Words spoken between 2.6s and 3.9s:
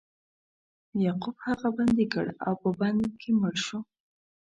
په بند کې مړ شو.